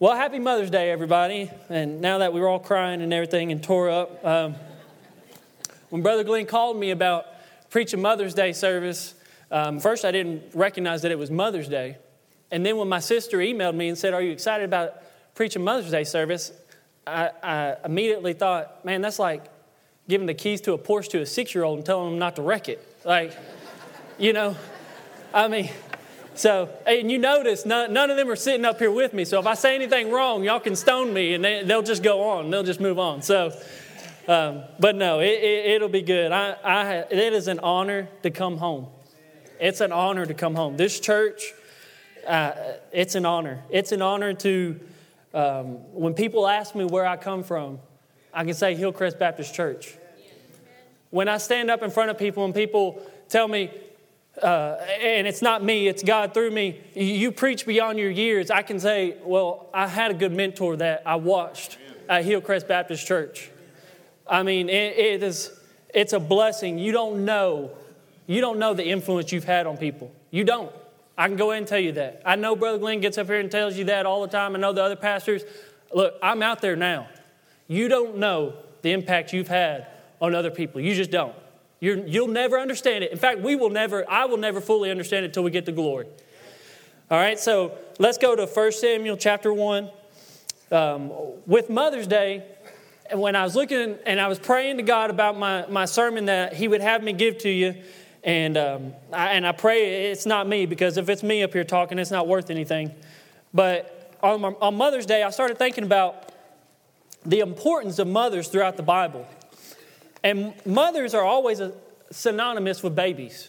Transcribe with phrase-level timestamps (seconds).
[0.00, 1.50] Well, happy Mother's Day, everybody.
[1.68, 4.54] And now that we were all crying and everything and tore up, um,
[5.90, 7.26] when Brother Glenn called me about
[7.68, 9.14] preaching Mother's Day service,
[9.50, 11.98] um, first I didn't recognize that it was Mother's Day.
[12.50, 15.02] And then when my sister emailed me and said, Are you excited about
[15.34, 16.50] preaching Mother's Day service?
[17.06, 19.44] I, I immediately thought, Man, that's like
[20.08, 22.36] giving the keys to a Porsche to a six year old and telling them not
[22.36, 22.82] to wreck it.
[23.04, 23.36] Like,
[24.18, 24.56] you know,
[25.34, 25.68] I mean,
[26.40, 29.26] so, and you notice none, none, of them are sitting up here with me.
[29.26, 32.30] So if I say anything wrong, y'all can stone me and they, will just go
[32.30, 32.48] on.
[32.48, 33.20] They'll just move on.
[33.20, 33.52] So,
[34.26, 36.32] um, but no, it, will it, be good.
[36.32, 38.86] I, I, it is an honor to come home.
[39.60, 40.78] It's an honor to come home.
[40.78, 41.52] This church,
[42.26, 42.52] uh,
[42.90, 43.62] it's an honor.
[43.68, 44.80] It's an honor to,
[45.34, 47.80] um, when people ask me where I come from,
[48.32, 49.94] I can say Hillcrest Baptist Church.
[51.10, 53.70] When I stand up in front of people and people tell me,
[54.42, 56.80] uh, and it's not me, it's God through me.
[56.94, 58.50] You preach beyond your years.
[58.50, 63.06] I can say, well, I had a good mentor that I watched at Hillcrest Baptist
[63.06, 63.50] Church.
[64.26, 65.50] I mean, it, it is,
[65.92, 66.78] it's a blessing.
[66.78, 67.70] You don't know,
[68.26, 70.12] you don't know the influence you've had on people.
[70.30, 70.72] You don't.
[71.18, 72.22] I can go ahead and tell you that.
[72.24, 74.56] I know Brother Glenn gets up here and tells you that all the time.
[74.56, 75.42] I know the other pastors.
[75.92, 77.08] Look, I'm out there now.
[77.68, 79.86] You don't know the impact you've had
[80.20, 80.80] on other people.
[80.80, 81.34] You just don't
[81.80, 83.10] you will never understand it.
[83.10, 85.72] In fact, we will never, I will never fully understand it until we get to
[85.72, 86.06] glory.
[87.10, 89.90] All right, so let's go to 1 Samuel chapter 1.
[90.70, 91.10] Um,
[91.46, 92.44] with Mother's Day,
[93.10, 96.26] and when I was looking and I was praying to God about my, my sermon
[96.26, 97.74] that He would have me give to you,
[98.22, 101.64] and, um, I, and I pray it's not me because if it's me up here
[101.64, 102.94] talking, it's not worth anything.
[103.52, 106.32] But on, my, on Mother's Day, I started thinking about
[107.24, 109.26] the importance of mothers throughout the Bible.
[110.22, 111.60] And mothers are always
[112.10, 113.48] synonymous with babies.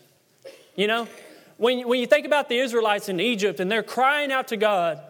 [0.75, 1.07] You know,
[1.57, 5.01] when when you think about the Israelites in Egypt and they're crying out to God,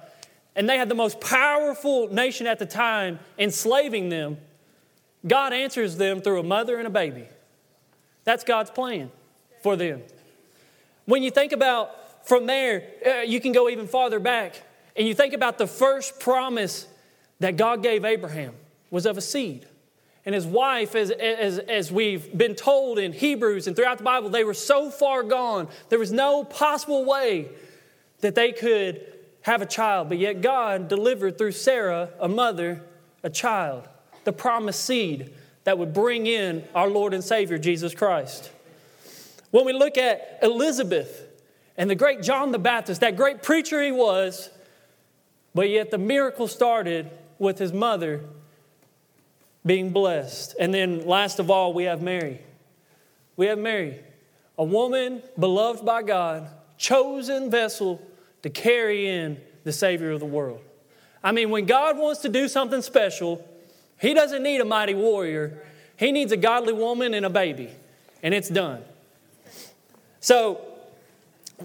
[0.56, 4.38] and they had the most powerful nation at the time enslaving them,
[5.26, 7.26] God answers them through a mother and a baby.
[8.24, 9.12] That's God's plan
[9.62, 10.02] for them.
[11.06, 14.62] When you think about from there, uh, you can go even farther back,
[14.96, 16.88] and you think about the first promise
[17.40, 18.54] that God gave Abraham
[18.90, 19.66] was of a seed
[20.26, 24.30] and his wife, as, as, as we've been told in Hebrews and throughout the Bible,
[24.30, 27.50] they were so far gone, there was no possible way
[28.20, 29.04] that they could
[29.42, 30.10] have a child.
[30.10, 32.84] But yet, God delivered through Sarah, a mother,
[33.24, 33.88] a child,
[34.24, 35.34] the promised seed
[35.64, 38.52] that would bring in our Lord and Savior, Jesus Christ.
[39.50, 41.28] When we look at Elizabeth
[41.78, 44.52] and the great John the Baptist, that great preacher he was,
[45.56, 48.24] but yet the miracle started with his mother
[49.66, 50.56] being blessed.
[50.60, 52.42] And then, last of all, we have Mary.
[53.36, 54.00] We have Mary,
[54.58, 58.02] a woman beloved by God, chosen vessel
[58.44, 60.62] to carry in the Savior of the world.
[61.24, 63.48] I mean, when God wants to do something special,
[64.00, 65.64] He doesn't need a mighty warrior,
[65.98, 67.70] He needs a godly woman and a baby,
[68.24, 68.84] and it's done.
[70.20, 70.62] So,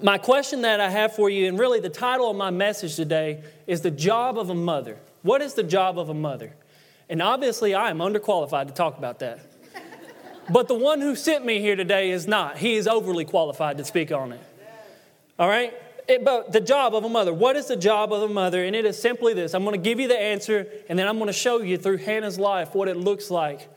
[0.03, 3.43] my question that I have for you, and really the title of my message today,
[3.67, 4.99] is the job of a mother.
[5.23, 6.55] What is the job of a mother?
[7.09, 9.41] And obviously, I am underqualified to talk about that.
[10.49, 12.59] But the one who sent me here today is not.
[12.59, 14.41] He is overly qualified to speak on it.
[15.39, 15.75] All right?
[16.09, 17.35] It, but the job of a mother.
[17.35, 18.65] What is the job of a mother?
[18.65, 21.17] And it is simply this I'm going to give you the answer, and then I'm
[21.17, 23.69] going to show you through Hannah's life what it looks like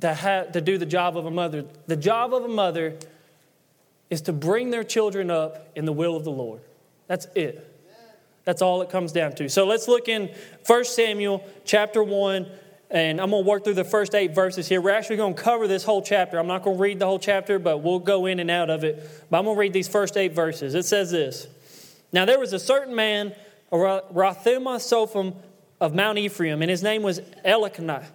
[0.00, 1.64] to, have, to do the job of a mother.
[1.86, 2.98] The job of a mother
[4.10, 6.60] is to bring their children up in the will of the Lord.
[7.06, 7.73] That's it.
[8.44, 9.48] That's all it comes down to.
[9.48, 10.30] So let's look in
[10.66, 12.46] 1 Samuel chapter 1,
[12.90, 14.80] and I'm going to work through the first eight verses here.
[14.80, 16.38] We're actually going to cover this whole chapter.
[16.38, 18.84] I'm not going to read the whole chapter, but we'll go in and out of
[18.84, 18.96] it.
[19.30, 20.74] But I'm going to read these first eight verses.
[20.74, 21.48] It says this
[22.12, 23.34] Now there was a certain man,
[23.72, 25.34] Rathema Sophim
[25.80, 28.06] of Mount Ephraim, and his name was Elkanah,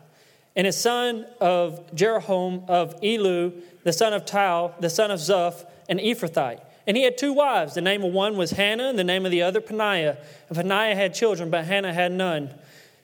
[0.55, 5.65] and his son of Jeroham of Elu, the son of Tohu, the son of Zuph,
[5.89, 6.61] an Ephrathite.
[6.89, 7.75] And he had two wives.
[7.75, 10.17] The name of one was Hannah, and the name of the other Peninnah.
[10.47, 12.49] And Peninnah had children, but Hannah had none.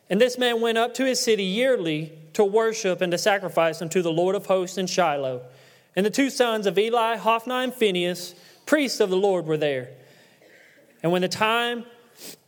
[0.10, 4.02] And this man went up to his city yearly to worship and to sacrifice unto
[4.02, 5.44] the Lord of hosts in Shiloh.
[5.96, 8.34] And the two sons of Eli, Hophni and Phinehas,
[8.66, 9.90] priests of the Lord, were there.
[11.04, 11.86] And when the time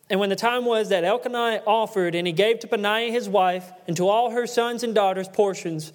[0.10, 3.72] and when the time was that Elkanah offered, and he gave to Peninnah his wife,
[3.88, 5.94] and to all her sons and daughters portions,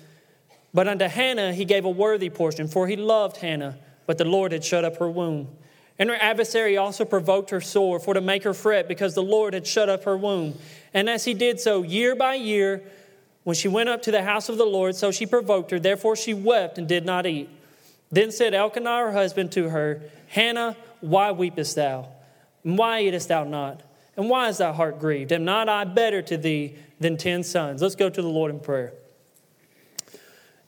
[0.73, 4.53] but unto Hannah he gave a worthy portion, for he loved Hannah but the Lord
[4.53, 5.49] had shut up her womb.
[5.99, 9.55] And her adversary also provoked her sore, for to make her fret, because the Lord
[9.55, 10.59] had shut up her womb.
[10.95, 12.83] And as he did so, year by year,
[13.45, 15.81] when she went up to the house of the Lord, so she provoked her.
[15.81, 17.49] Therefore she wept and did not eat.
[18.11, 22.09] Then said Elkanah her husband to her, Hannah, why weepest thou?
[22.65, 23.83] And why eatest thou not?
[24.17, 25.33] And why is thy heart grieved?
[25.33, 27.83] Am not I better to thee than ten sons?
[27.83, 28.93] Let's go to the Lord in prayer.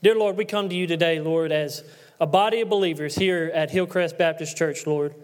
[0.02, 1.84] Dear Lord, we come to you today, Lord, as
[2.20, 5.14] a body of believers here at Hillcrest Baptist Church, Lord.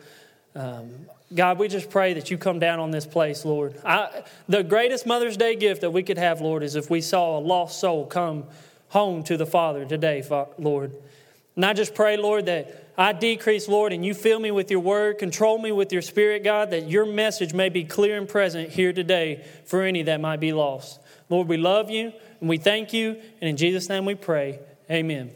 [0.55, 0.91] Um,
[1.33, 3.81] God, we just pray that you come down on this place, Lord.
[3.85, 7.39] I, the greatest Mother's Day gift that we could have, Lord, is if we saw
[7.39, 8.45] a lost soul come
[8.89, 10.25] home to the Father today,
[10.59, 10.93] Lord.
[11.55, 14.81] And I just pray, Lord, that I decrease, Lord, and you fill me with your
[14.81, 18.71] word, control me with your spirit, God, that your message may be clear and present
[18.71, 21.01] here today for any that might be lost.
[21.29, 24.59] Lord, we love you and we thank you, and in Jesus' name we pray.
[24.91, 25.31] Amen.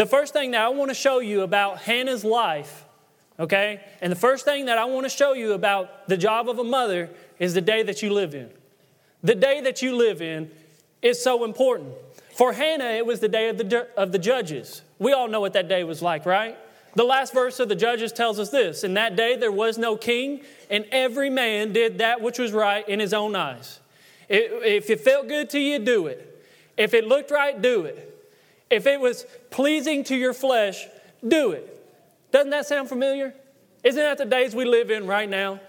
[0.00, 2.86] The first thing that I want to show you about Hannah's life
[3.38, 3.80] okay?
[4.00, 6.64] And the first thing that I want to show you about the job of a
[6.64, 8.48] mother is the day that you live in.
[9.22, 10.50] The day that you live in
[11.02, 11.92] is so important.
[12.32, 14.80] For Hannah, it was the day of the, of the judges.
[14.98, 16.56] We all know what that day was like, right?
[16.94, 19.98] The last verse of the Judges tells us this In that day there was no
[19.98, 23.80] king, and every man did that which was right in his own eyes.
[24.30, 26.42] If it felt good to you, do it.
[26.78, 28.09] If it looked right, do it.
[28.70, 30.86] If it was pleasing to your flesh,
[31.26, 31.76] do it.
[32.30, 33.34] Doesn't that sound familiar?
[33.82, 35.60] Isn't that the days we live in right now?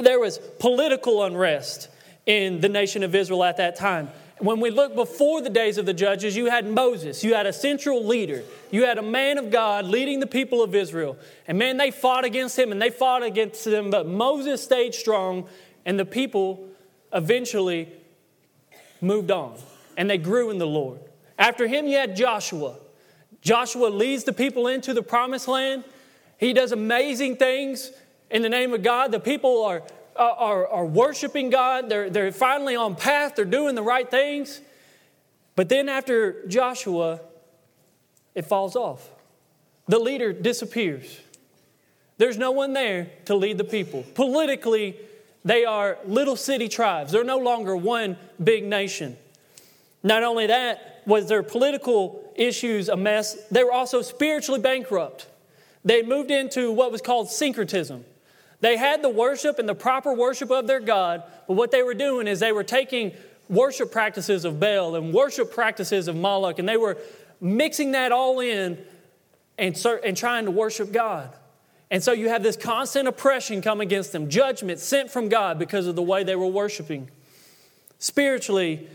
[0.00, 1.88] There was political unrest
[2.26, 4.10] in the nation of Israel at that time.
[4.38, 7.52] When we look before the days of the judges, you had Moses, you had a
[7.52, 11.16] central leader, you had a man of God leading the people of Israel.
[11.48, 15.48] And man, they fought against him and they fought against him, but Moses stayed strong,
[15.84, 16.68] and the people
[17.12, 17.88] eventually
[19.00, 19.56] moved on
[19.98, 21.00] and they grew in the Lord.
[21.38, 22.76] After him, you had Joshua.
[23.40, 25.84] Joshua leads the people into the promised land.
[26.38, 27.92] He does amazing things
[28.30, 29.12] in the name of God.
[29.12, 29.82] The people are,
[30.16, 31.88] are, are worshiping God.
[31.88, 33.36] They're, they're finally on path.
[33.36, 34.60] They're doing the right things.
[35.54, 37.20] But then after Joshua,
[38.34, 39.08] it falls off.
[39.86, 41.20] The leader disappears.
[42.18, 44.04] There's no one there to lead the people.
[44.14, 44.96] Politically,
[45.44, 47.12] they are little city tribes.
[47.12, 49.16] They're no longer one big nation.
[50.02, 55.26] Not only that, was their political issues a mess, they were also spiritually bankrupt.
[55.84, 58.04] They moved into what was called syncretism.
[58.60, 61.94] They had the worship and the proper worship of their God, but what they were
[61.94, 63.12] doing is they were taking
[63.48, 66.98] worship practices of Baal and worship practices of Moloch, and they were
[67.40, 68.78] mixing that all in
[69.56, 71.32] and, and trying to worship God.
[71.90, 75.86] And so you have this constant oppression come against them, judgment sent from God because
[75.86, 77.08] of the way they were worshiping.
[77.98, 78.88] Spiritually,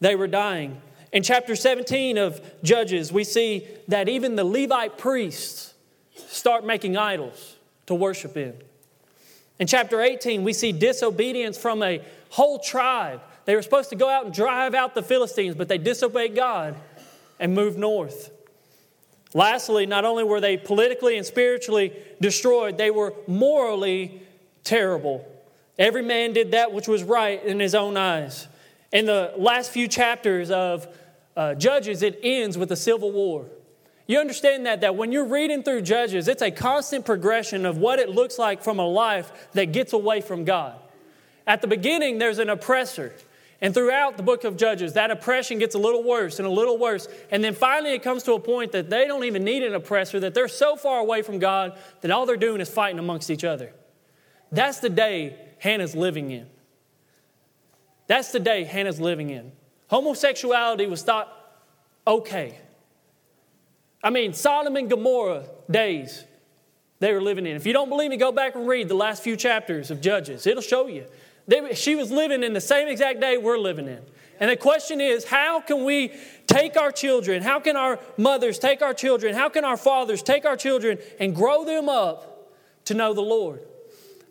[0.00, 0.82] they were dying.
[1.14, 5.72] In chapter 17 of Judges, we see that even the Levite priests
[6.26, 7.54] start making idols
[7.86, 8.52] to worship in.
[9.60, 13.20] In chapter 18, we see disobedience from a whole tribe.
[13.44, 16.74] They were supposed to go out and drive out the Philistines, but they disobeyed God
[17.38, 18.32] and moved north.
[19.34, 24.20] Lastly, not only were they politically and spiritually destroyed, they were morally
[24.64, 25.24] terrible.
[25.78, 28.48] Every man did that which was right in his own eyes.
[28.90, 30.88] In the last few chapters of
[31.36, 33.46] uh, Judges, it ends with a civil war.
[34.06, 37.98] You understand that, that when you're reading through Judges, it's a constant progression of what
[37.98, 40.78] it looks like from a life that gets away from God.
[41.46, 43.14] At the beginning, there's an oppressor.
[43.60, 46.76] And throughout the book of Judges, that oppression gets a little worse and a little
[46.76, 47.08] worse.
[47.30, 50.20] And then finally, it comes to a point that they don't even need an oppressor,
[50.20, 53.44] that they're so far away from God that all they're doing is fighting amongst each
[53.44, 53.72] other.
[54.52, 56.46] That's the day Hannah's living in.
[58.06, 59.52] That's the day Hannah's living in.
[59.94, 61.32] Homosexuality was thought
[62.04, 62.58] okay.
[64.02, 66.24] I mean, Sodom and Gomorrah days
[66.98, 67.54] they were living in.
[67.54, 70.48] If you don't believe me, go back and read the last few chapters of Judges.
[70.48, 71.04] It'll show you.
[71.46, 74.00] They, she was living in the same exact day we're living in.
[74.40, 76.12] And the question is how can we
[76.48, 77.40] take our children?
[77.40, 79.32] How can our mothers take our children?
[79.32, 82.50] How can our fathers take our children and grow them up
[82.86, 83.60] to know the Lord?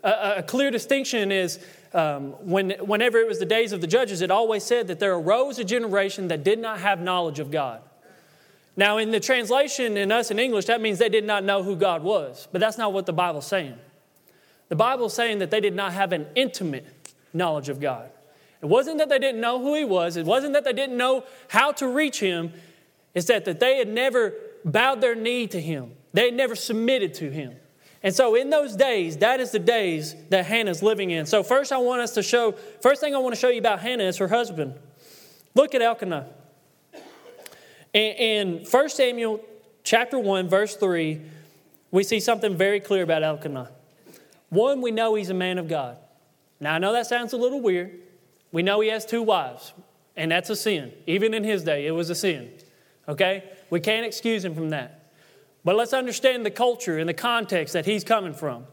[0.04, 1.58] A, a clear distinction is
[1.94, 5.14] um, when, whenever it was the days of the judges, it always said that there
[5.14, 7.82] arose a generation that did not have knowledge of God.
[8.76, 11.76] Now, in the translation in us in English, that means they did not know who
[11.76, 13.76] God was, but that's not what the Bible's saying.
[14.70, 18.10] The Bible's saying that they did not have an intimate knowledge of God.
[18.62, 21.26] It wasn't that they didn't know who He was, it wasn't that they didn't know
[21.50, 22.54] how to reach Him,
[23.14, 24.34] it's that, that they had never
[24.66, 27.56] bowed their knee to Him, they had never submitted to Him.
[28.04, 31.26] And so in those days, that is the days that Hannah's living in.
[31.26, 33.80] So first I want us to show, first thing I want to show you about
[33.80, 34.76] Hannah is her husband.
[35.56, 36.28] Look at Elkanah.
[37.94, 39.40] In 1 Samuel
[39.84, 41.22] chapter 1, verse 3,
[41.92, 43.70] we see something very clear about Elkanah.
[44.50, 45.98] One, we know he's a man of God.
[46.60, 48.00] Now I know that sounds a little weird.
[48.52, 49.74] We know he has two wives,
[50.18, 50.92] and that's a sin.
[51.08, 52.52] Even in his day, it was a sin.
[53.08, 53.44] Okay?
[53.70, 55.03] We can't excuse him from that.
[55.64, 58.66] But let's understand the culture and the context that he's coming from.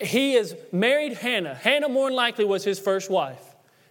[0.00, 1.54] he has married Hannah.
[1.54, 3.42] Hannah, more than likely, was his first wife.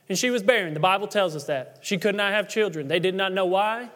[0.09, 0.73] And she was barren.
[0.73, 1.79] The Bible tells us that.
[1.81, 2.87] She could not have children.
[2.87, 3.89] They did not know why.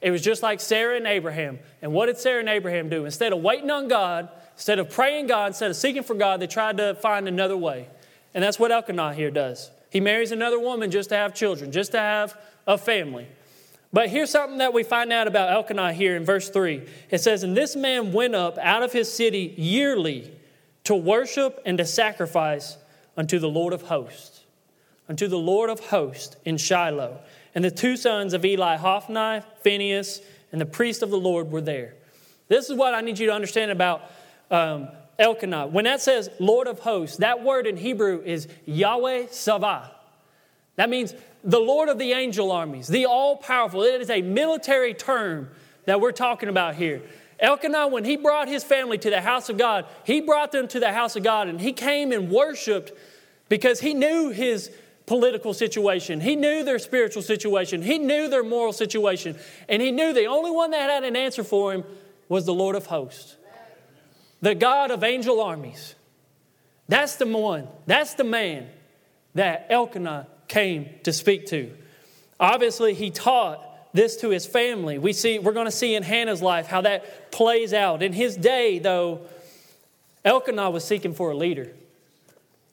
[0.00, 1.58] It was just like Sarah and Abraham.
[1.82, 3.04] And what did Sarah and Abraham do?
[3.04, 6.46] Instead of waiting on God, instead of praying God, instead of seeking for God, they
[6.46, 7.88] tried to find another way.
[8.32, 9.70] And that's what Elkanah here does.
[9.90, 13.26] He marries another woman just to have children, just to have a family.
[13.96, 16.82] But here's something that we find out about Elkanah here in verse 3.
[17.08, 20.30] It says, And this man went up out of his city yearly
[20.84, 22.76] to worship and to sacrifice
[23.16, 24.44] unto the Lord of hosts,
[25.08, 27.20] unto the Lord of hosts in Shiloh.
[27.54, 30.20] And the two sons of Eli, Hophni, Phinehas,
[30.52, 31.94] and the priest of the Lord were there.
[32.48, 34.10] This is what I need you to understand about
[34.50, 34.88] um,
[35.18, 35.68] Elkanah.
[35.68, 39.88] When that says Lord of hosts, that word in Hebrew is Yahweh Savah.
[40.76, 43.82] That means the Lord of the angel armies, the all powerful.
[43.82, 45.48] It is a military term
[45.86, 47.02] that we're talking about here.
[47.38, 50.80] Elkanah, when he brought his family to the house of God, he brought them to
[50.80, 52.92] the house of God and he came and worshiped
[53.48, 54.70] because he knew his
[55.06, 56.20] political situation.
[56.20, 57.82] He knew their spiritual situation.
[57.82, 59.36] He knew their moral situation.
[59.68, 61.84] And he knew the only one that had an answer for him
[62.28, 63.36] was the Lord of hosts,
[64.40, 65.94] the God of angel armies.
[66.88, 68.68] That's the one, that's the man
[69.34, 71.72] that Elkanah came to speak to.
[72.38, 73.62] Obviously, he taught
[73.94, 74.98] this to his family.
[74.98, 78.02] We see, we're going to see in Hannah's life how that plays out.
[78.02, 79.22] In his day, though,
[80.24, 81.72] Elkanah was seeking for a leader.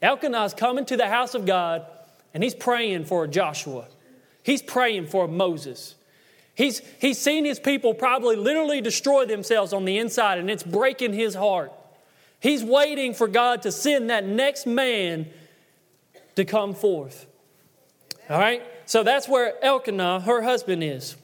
[0.01, 1.85] Elkanah's coming to the house of God
[2.33, 3.85] and he's praying for a Joshua.
[4.41, 5.95] He's praying for Moses.
[6.55, 11.13] He's, he's seen his people probably literally destroy themselves on the inside, and it's breaking
[11.13, 11.71] his heart.
[12.39, 15.27] He's waiting for God to send that next man
[16.35, 17.25] to come forth.
[18.29, 18.63] All right?
[18.85, 21.15] So that's where Elkanah, her husband, is.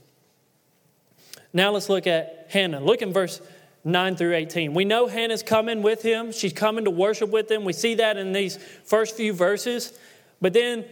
[1.53, 2.79] Now let's look at Hannah.
[2.79, 3.41] Look in verse
[3.83, 4.73] 9 through 18.
[4.73, 6.31] We know Hannah's coming with him.
[6.31, 7.63] She's coming to worship with him.
[7.65, 9.97] We see that in these first few verses.
[10.41, 10.85] But then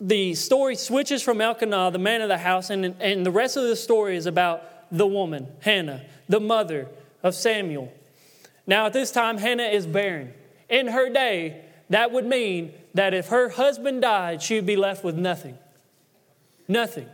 [0.00, 3.64] the story switches from Elkanah, the man of the house, and, and the rest of
[3.64, 6.88] the story is about the woman, Hannah, the mother
[7.22, 7.92] of Samuel.
[8.66, 10.32] Now, at this time, Hannah is barren.
[10.68, 15.04] In her day, that would mean that if her husband died, she would be left
[15.04, 15.58] with nothing.
[16.66, 17.08] Nothing.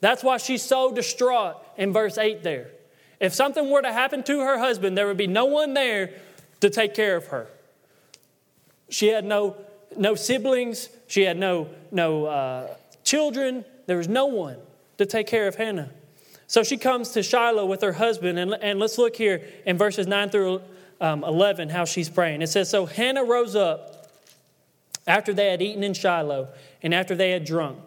[0.00, 2.68] That's why she's so distraught in verse 8 there.
[3.20, 6.14] If something were to happen to her husband, there would be no one there
[6.60, 7.48] to take care of her.
[8.88, 9.56] She had no,
[9.96, 14.56] no siblings, she had no, no uh, children, there was no one
[14.98, 15.90] to take care of Hannah.
[16.46, 20.06] So she comes to Shiloh with her husband, and, and let's look here in verses
[20.06, 20.62] 9 through
[21.00, 22.42] um, 11 how she's praying.
[22.42, 24.00] It says, So Hannah rose up
[25.06, 26.48] after they had eaten in Shiloh,
[26.82, 27.78] and after they had drunk.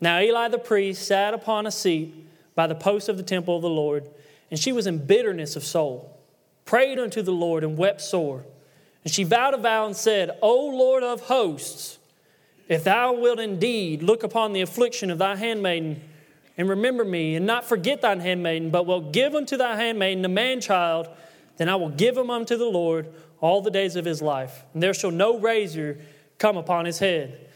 [0.00, 2.14] Now Eli the priest sat upon a seat
[2.54, 4.08] by the post of the temple of the Lord,
[4.50, 6.18] and she was in bitterness of soul,
[6.64, 8.44] prayed unto the Lord, and wept sore.
[9.04, 11.98] And she vowed a vow and said, O Lord of hosts,
[12.68, 16.00] if thou wilt indeed look upon the affliction of thy handmaiden,
[16.56, 20.28] and remember me, and not forget thine handmaiden, but will give unto thy handmaiden a
[20.28, 21.08] man child,
[21.60, 24.64] then I will give him unto the Lord all the days of his life.
[24.72, 25.98] And there shall no razor
[26.38, 27.48] come upon his head.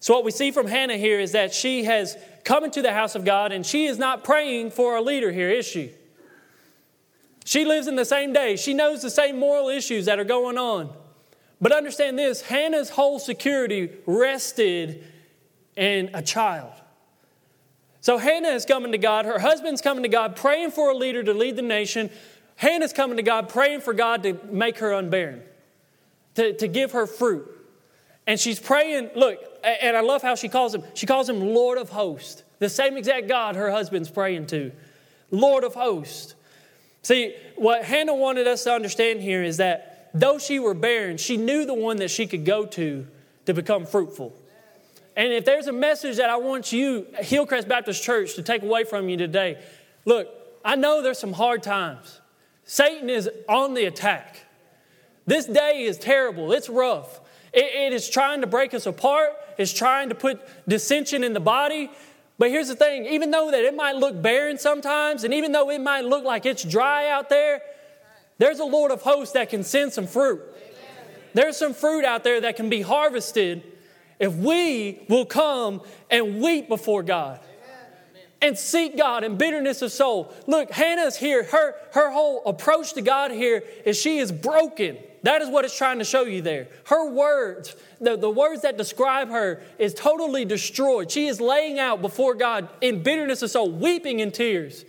[0.00, 2.14] So, what we see from Hannah here is that she has
[2.44, 5.48] come into the house of God and she is not praying for a leader here,
[5.48, 5.92] is she?
[7.46, 8.56] She lives in the same day.
[8.56, 10.92] She knows the same moral issues that are going on.
[11.58, 15.04] But understand this Hannah's whole security rested
[15.74, 16.74] in a child.
[18.02, 19.24] So Hannah is coming to God.
[19.24, 22.10] Her husband's coming to God, praying for a leader to lead the nation.
[22.58, 25.42] Hannah's coming to God, praying for God to make her unbarren,
[26.34, 27.48] to, to give her fruit.
[28.26, 30.82] And she's praying, look, and I love how she calls him.
[30.94, 34.72] She calls him Lord of Hosts, the same exact God her husband's praying to.
[35.30, 36.34] Lord of Hosts.
[37.02, 41.36] See, what Hannah wanted us to understand here is that though she were barren, she
[41.36, 43.06] knew the one that she could go to
[43.46, 44.34] to become fruitful.
[45.16, 48.82] And if there's a message that I want you, Hillcrest Baptist Church, to take away
[48.82, 49.62] from you today,
[50.04, 50.28] look,
[50.64, 52.20] I know there's some hard times.
[52.68, 54.44] Satan is on the attack.
[55.26, 57.18] This day is terrible, it's rough.
[57.50, 61.40] It, it is trying to break us apart, it's trying to put dissension in the
[61.40, 61.90] body.
[62.36, 65.70] But here's the thing even though that it might look barren sometimes, and even though
[65.70, 67.62] it might look like it's dry out there,
[68.36, 70.42] there's a Lord of hosts that can send some fruit.
[71.32, 73.62] There's some fruit out there that can be harvested
[74.18, 77.40] if we will come and weep before God
[78.40, 80.32] and seek God in bitterness of soul.
[80.46, 81.44] Look, Hannah's here.
[81.44, 84.98] Her, her whole approach to God here is she is broken.
[85.22, 86.68] That is what it's trying to show you there.
[86.84, 91.10] Her words, the, the words that describe her, is totally destroyed.
[91.10, 94.84] She is laying out before God in bitterness of soul, weeping in tears.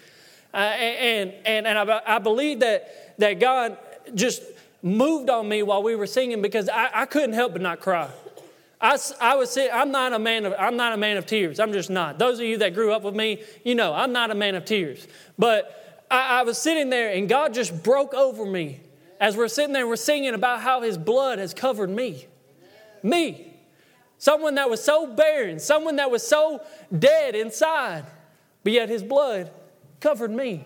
[0.54, 3.78] Uh, and, and, and I, I believe that, that God
[4.14, 4.44] just
[4.82, 8.10] moved on me while we were singing because I, I couldn't help but not cry.
[8.82, 11.60] I, I was sitting, I'm not a man of I'm not a man of tears.
[11.60, 12.18] I'm just not.
[12.18, 14.66] Those of you that grew up with me, you know I'm not a man of
[14.66, 15.06] tears.
[15.38, 18.80] But I, I was sitting there and God just broke over me
[19.20, 22.26] as we're sitting there we're singing about how His blood has covered me,
[23.04, 23.54] me,
[24.18, 26.62] someone that was so barren, someone that was so
[26.98, 28.06] dead inside,
[28.64, 29.52] but yet His blood
[30.00, 30.64] covered me.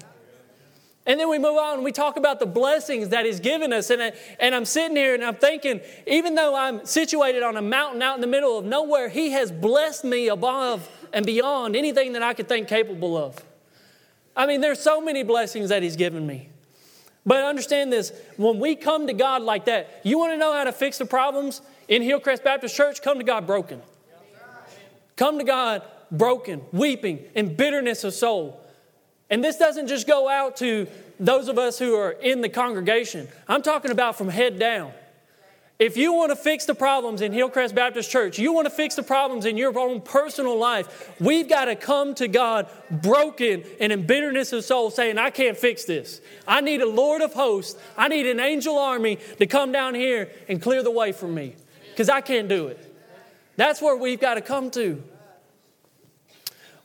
[1.06, 3.90] And then we move on and we talk about the blessings that He's given us.
[3.90, 7.62] And, I, and I'm sitting here and I'm thinking, even though I'm situated on a
[7.62, 12.14] mountain out in the middle of nowhere, He has blessed me above and beyond anything
[12.14, 13.44] that I could think capable of.
[14.36, 16.50] I mean, there's so many blessings that He's given me.
[17.26, 20.64] But understand this when we come to God like that, you want to know how
[20.64, 23.02] to fix the problems in Hillcrest Baptist Church?
[23.02, 23.82] Come to God broken.
[25.16, 28.63] Come to God broken, weeping, in bitterness of soul.
[29.30, 30.88] And this doesn't just go out to
[31.20, 33.28] those of us who are in the congregation.
[33.48, 34.92] I'm talking about from head down.
[35.80, 38.96] If you want to fix the problems in Hillcrest Baptist Church, you want to fix
[38.96, 43.92] the problems in your own personal life, we've got to come to God broken and
[43.92, 46.22] in bitterness of soul, saying, I can't fix this.
[46.48, 50.30] I need a Lord of hosts, I need an angel army to come down here
[50.48, 51.56] and clear the way for me
[51.90, 52.96] because I can't do it.
[53.56, 55.04] That's where we've got to come to.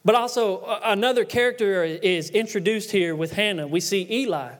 [0.08, 3.68] But also, another character is introduced here with Hannah.
[3.68, 4.52] We see Eli.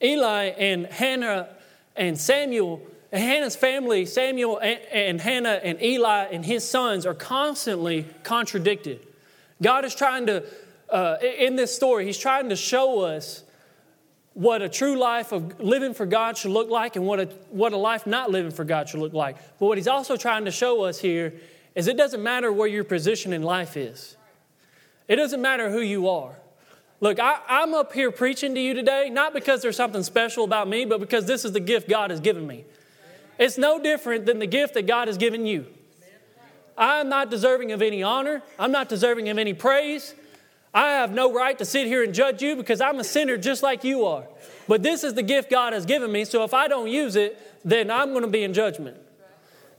[0.00, 1.48] Eli and Hannah
[1.96, 2.80] and Samuel,
[3.12, 9.04] Hannah's family, Samuel and, and Hannah and Eli and his sons are constantly contradicted.
[9.60, 10.44] God is trying to,
[10.90, 13.42] uh, in this story, He's trying to show us
[14.34, 17.72] what a true life of living for God should look like and what a, what
[17.72, 19.38] a life not living for God should look like.
[19.58, 21.34] But what He's also trying to show us here
[21.74, 24.16] is it doesn't matter where your position in life is.
[25.12, 26.34] It doesn't matter who you are.
[27.00, 30.68] Look, I, am up here preaching to you today, not because there's something special about
[30.68, 32.64] me, but because this is the gift God has given me.
[33.38, 35.66] It's no different than the gift that God has given you.
[36.78, 40.14] I'm not deserving of any honor, I'm not deserving of any praise.
[40.72, 43.62] I have no right to sit here and judge you because I'm a sinner just
[43.62, 44.24] like you are.
[44.66, 47.38] But this is the gift God has given me, so if I don't use it,
[47.66, 48.96] then I'm going to be in judgment.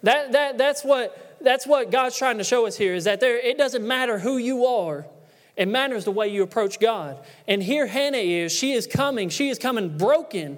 [0.03, 3.39] That, that, that's, what, that's what God's trying to show us here is that there,
[3.39, 5.07] it doesn't matter who you are,
[5.55, 7.17] it matters the way you approach God.
[7.47, 8.51] And here Hannah is.
[8.51, 9.29] She is coming.
[9.29, 10.57] She is coming broken,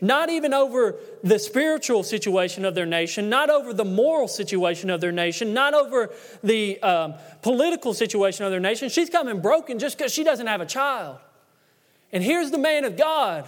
[0.00, 5.00] not even over the spiritual situation of their nation, not over the moral situation of
[5.02, 6.10] their nation, not over
[6.42, 8.88] the um, political situation of their nation.
[8.88, 11.18] She's coming broken just because she doesn't have a child.
[12.10, 13.46] And here's the man of God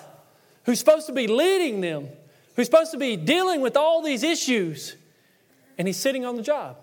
[0.65, 2.09] who's supposed to be leading them,
[2.57, 4.97] who's supposed to be dealing with all these issues,
[5.79, 6.77] and he's sitting on the job.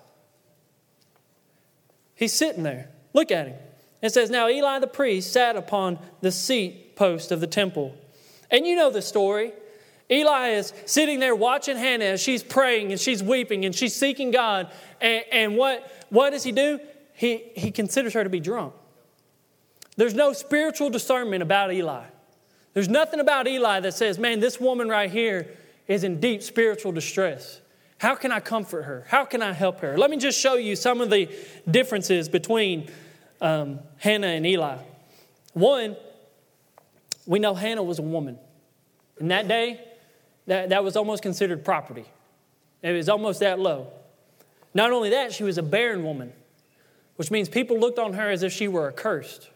[2.15, 2.89] He's sitting there.
[3.13, 3.58] Look at him.
[4.01, 7.95] It says, Now Eli the priest sat upon the seat post of the temple.
[8.51, 9.51] And you know the story.
[10.12, 14.31] Eli is sitting there watching Hannah as she's praying and she's weeping and she's seeking
[14.31, 14.71] God.
[15.01, 16.79] And, and what, what does he do?
[17.13, 18.73] He, he considers her to be drunk.
[19.97, 22.03] There's no spiritual discernment about Eli.
[22.73, 25.49] There's nothing about Eli that says, man, this woman right here
[25.88, 27.62] is in deep spiritual distress.
[27.97, 29.05] How can I comfort her?
[29.08, 29.97] How can I help her?
[29.97, 31.29] Let me just show you some of the
[31.69, 32.89] differences between
[33.45, 34.77] um, Hannah and Eli.
[35.53, 35.95] One,
[37.27, 38.39] we know Hannah was a woman.
[39.19, 39.79] In that day,
[40.47, 42.05] that, that was almost considered property.
[42.81, 43.88] It was almost that low.
[44.73, 46.34] Not only that, she was a barren woman,
[47.17, 49.49] which means people looked on her as if she were accursed,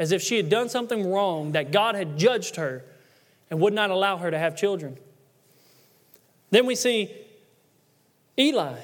[0.00, 2.84] as if she had done something wrong, that God had judged her
[3.50, 4.98] and would not allow her to have children.
[6.50, 7.10] Then we see
[8.36, 8.80] Eli.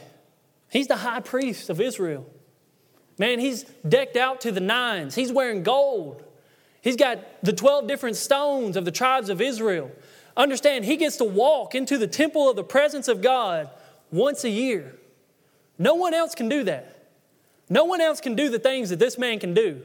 [0.70, 2.26] He's the high priest of Israel.
[3.18, 5.14] Man, he's decked out to the nines.
[5.14, 6.22] He's wearing gold.
[6.80, 9.90] He's got the 12 different stones of the tribes of Israel.
[10.36, 13.70] Understand, he gets to walk into the temple of the presence of God
[14.10, 14.96] once a year.
[15.78, 17.08] No one else can do that.
[17.70, 19.82] No one else can do the things that this man can do.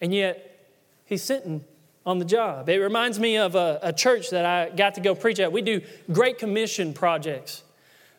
[0.00, 0.68] And yet,
[1.06, 1.64] he's sitting
[2.04, 2.68] on the job.
[2.68, 5.52] It reminds me of a, a church that I got to go preach at.
[5.52, 5.80] We do
[6.12, 7.62] Great Commission projects.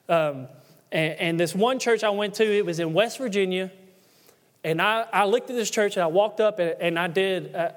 [0.08, 0.48] Um,
[0.92, 3.72] and, and this one church I went to, it was in West Virginia.
[4.64, 7.56] And I, I looked at this church and I walked up and, and I did,
[7.56, 7.72] uh,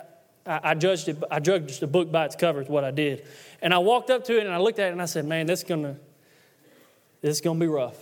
[0.47, 3.27] I, I, judged it, I judged the book by its cover, is what I did.
[3.63, 5.47] And I walked up to it and I looked at it and I said, man,
[5.47, 5.97] this is gonna,
[7.23, 7.97] this is gonna be rough.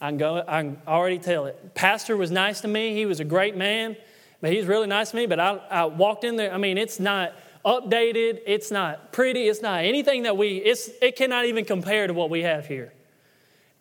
[0.00, 1.74] I can go, I can already tell it.
[1.74, 2.94] Pastor was nice to me.
[2.94, 3.96] He was a great man,
[4.40, 5.26] but he was really nice to me.
[5.26, 6.52] But I, I walked in there.
[6.52, 8.40] I mean, it's not updated.
[8.46, 9.46] It's not pretty.
[9.46, 12.92] It's not anything that we, it's, it cannot even compare to what we have here.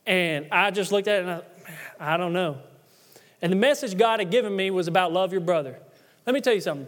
[0.06, 1.42] And I just looked at it and
[2.00, 2.58] I, I don't know.
[3.42, 5.78] And the message God had given me was about love your brother.
[6.26, 6.88] Let me tell you something.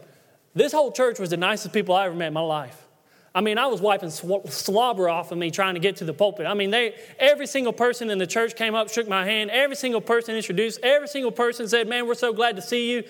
[0.53, 2.87] This whole church was the nicest people I ever met in my life.
[3.33, 6.45] I mean, I was wiping slobber off of me trying to get to the pulpit.
[6.45, 9.49] I mean, they, every single person in the church came up, shook my hand.
[9.51, 10.81] Every single person introduced.
[10.83, 13.03] Every single person said, "Man, we're so glad to see you."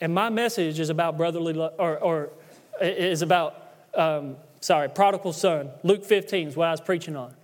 [0.00, 2.30] And my message is about brotherly love, or, or
[2.80, 3.60] is about,
[3.94, 5.70] um, sorry, prodigal son.
[5.82, 7.34] Luke 15 is what I was preaching on,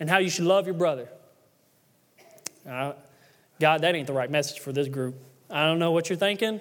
[0.00, 1.10] and how you should love your brother.
[2.66, 2.92] Uh,
[3.60, 5.16] God, that ain't the right message for this group.
[5.50, 6.60] I don't know what you're thinking,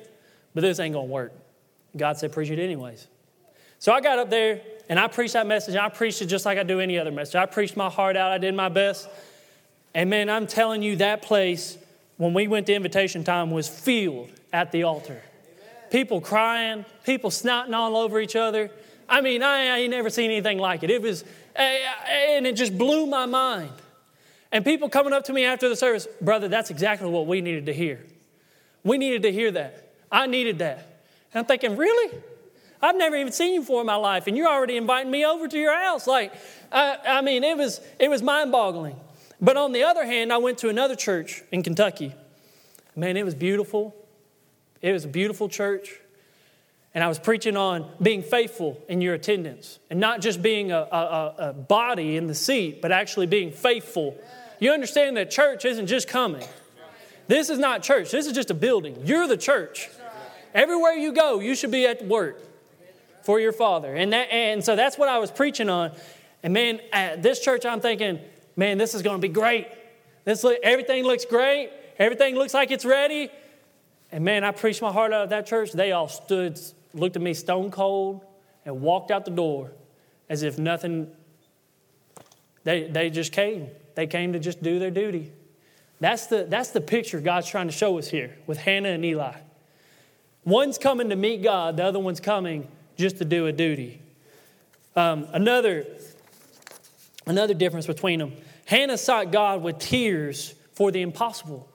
[0.53, 1.33] but this ain't gonna work.
[1.95, 3.07] God said, preach it anyways.
[3.79, 5.75] So I got up there and I preached that message.
[5.75, 7.35] I preached it just like I do any other message.
[7.35, 8.31] I preached my heart out.
[8.31, 9.09] I did my best.
[9.93, 11.77] And man, I'm telling you, that place,
[12.17, 15.21] when we went to invitation time, was filled at the altar.
[15.91, 18.69] People crying, people snotting all over each other.
[19.09, 20.89] I mean, I, ain't never seen anything like it.
[20.89, 21.23] It was,
[21.55, 23.71] eh, eh, and it just blew my mind.
[24.51, 27.65] And people coming up to me after the service, brother, that's exactly what we needed
[27.65, 28.05] to hear.
[28.83, 29.93] We needed to hear that.
[30.11, 30.77] I needed that.
[31.33, 32.17] And I'm thinking, really?
[32.81, 35.47] I've never even seen you before in my life, and you're already inviting me over
[35.47, 36.07] to your house.
[36.07, 36.33] Like,
[36.71, 38.95] I, I mean, it was, it was mind boggling.
[39.41, 42.13] But on the other hand, I went to another church in Kentucky.
[42.95, 43.95] Man, it was beautiful.
[44.81, 45.99] It was a beautiful church.
[46.93, 50.77] And I was preaching on being faithful in your attendance and not just being a,
[50.77, 54.17] a, a body in the seat, but actually being faithful.
[54.59, 56.43] You understand that church isn't just coming.
[57.27, 58.97] This is not church, this is just a building.
[59.03, 59.89] You're the church.
[60.53, 62.41] Everywhere you go, you should be at work
[63.23, 63.93] for your father.
[63.93, 65.91] And, that, and so that's what I was preaching on.
[66.41, 68.19] And man, at this church, I'm thinking,
[68.55, 69.67] man, this is going to be great.
[70.23, 71.69] This everything looks great.
[71.99, 73.29] Everything looks like it's ready.
[74.11, 75.73] And man, I preached my heart out of that church.
[75.73, 76.59] They all stood,
[76.97, 78.25] looked at me stone cold,
[78.65, 79.71] and walked out the door
[80.29, 81.07] as if nothing.
[82.63, 83.69] They, they just came.
[83.95, 85.31] They came to just do their duty.
[85.99, 89.33] That's the, that's the picture God's trying to show us here with Hannah and Eli.
[90.43, 94.01] One's coming to meet God, the other one's coming just to do a duty.
[94.95, 95.85] Um, another,
[97.25, 98.33] another difference between them
[98.65, 101.69] Hannah sought God with tears for the impossible.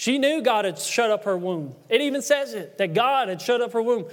[0.00, 1.74] She knew God had shut up her womb.
[1.90, 4.06] It even says it that God had shut up her womb.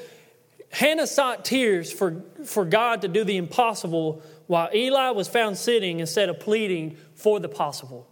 [0.70, 6.02] Hannah sought tears for, for God to do the impossible while Eli was found sitting
[6.02, 8.06] instead of pleading for the possible.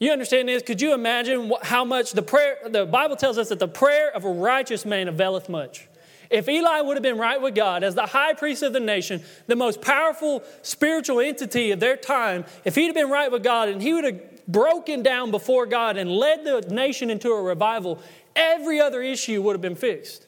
[0.00, 0.62] You understand this?
[0.62, 4.26] Could you imagine how much the prayer, the Bible tells us that the prayer of
[4.26, 5.88] a righteous man availeth much.
[6.28, 9.22] If Eli would have been right with God as the high priest of the nation,
[9.46, 13.70] the most powerful spiritual entity of their time, if he'd have been right with God
[13.70, 17.98] and he would have broken down before God and led the nation into a revival,
[18.34, 20.26] every other issue would have been fixed.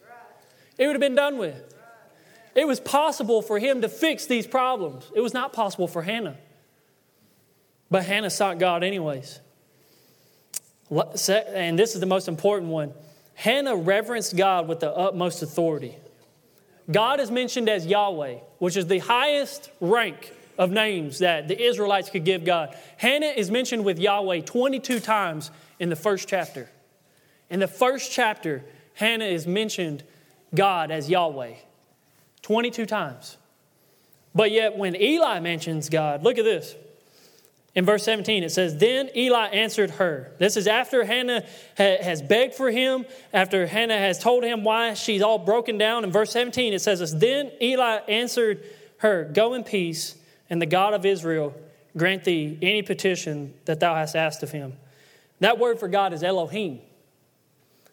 [0.79, 1.75] It would have been done with.
[2.55, 5.11] It was possible for him to fix these problems.
[5.15, 6.37] It was not possible for Hannah.
[7.91, 9.41] But Hannah sought God anyways.
[10.91, 12.93] And this is the most important one.
[13.35, 15.97] Hannah reverenced God with the utmost authority.
[16.91, 22.11] God is mentioned as Yahweh, which is the highest rank of names that the Israelites
[22.11, 22.77] could give God.
[22.97, 26.71] Hannah is mentioned with Yahweh 22 times in the first chapter.
[27.51, 28.65] In the first chapter,
[28.95, 30.03] Hannah is mentioned
[30.55, 31.55] God as Yahweh
[32.43, 33.37] 22 times.
[34.35, 36.75] But yet, when Eli mentions God, look at this.
[37.75, 40.33] In verse 17, it says, Then Eli answered her.
[40.39, 41.45] This is after Hannah
[41.77, 46.05] ha- has begged for him, after Hannah has told him why she's all broken down.
[46.05, 48.63] In verse 17, it says, this, Then Eli answered
[48.99, 50.17] her, Go in peace,
[50.51, 51.55] and the God of Israel
[51.97, 54.75] grant thee any petition that thou hast asked of him.
[55.41, 56.81] That word for God is Elohim.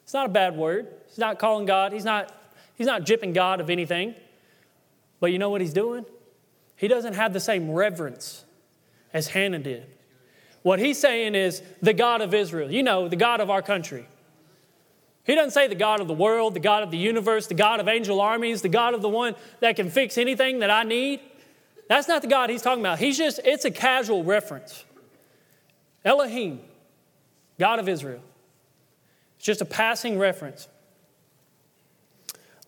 [0.04, 0.88] It's not a bad word.
[1.08, 2.34] He's not calling God, he's not,
[2.76, 4.16] he's not jipping God of anything.
[5.20, 6.06] But you know what he's doing?
[6.76, 8.44] He doesn't have the same reverence
[9.14, 9.86] as Hannah did.
[10.64, 14.08] What he's saying is the God of Israel, you know, the God of our country.
[15.24, 17.80] He doesn't say the God of the world, the God of the universe, the God
[17.80, 21.20] of angel armies, the God of the one that can fix anything that I need.
[21.92, 23.00] That's not the God he's talking about.
[23.00, 24.86] He's just, it's a casual reference.
[26.06, 26.62] Elohim,
[27.60, 28.22] God of Israel.
[29.36, 30.70] It's just a passing reference.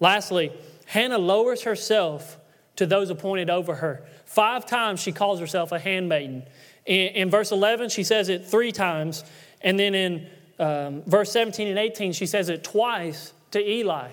[0.01, 0.51] Lastly,
[0.87, 2.37] Hannah lowers herself
[2.75, 4.03] to those appointed over her.
[4.25, 6.43] Five times she calls herself a handmaiden.
[6.85, 9.23] In, in verse 11, she says it three times.
[9.61, 10.27] And then in
[10.59, 14.09] um, verse 17 and 18, she says it twice to Eli.